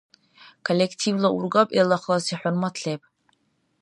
[0.67, 3.01] Коллективла ургаб илала халаси хӀурмат леб.